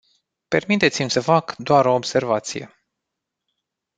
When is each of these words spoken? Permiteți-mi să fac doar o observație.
Permiteți-mi 0.47 1.09
să 1.09 1.19
fac 1.21 1.55
doar 1.57 1.85
o 1.85 1.93
observație. 1.93 2.85